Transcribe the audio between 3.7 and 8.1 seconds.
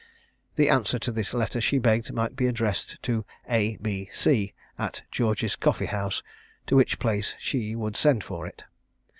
B. C. at George's Coffee house, to which place she would